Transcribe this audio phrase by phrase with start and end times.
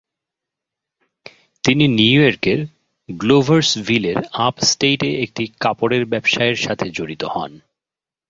[1.63, 2.59] তিনি নিউ ইয়র্কের
[3.09, 7.51] গ্লোভারসভিলের আপস্টেটে একটি কাপড়ের ব্যবসায়ের সাথে জড়িত হন।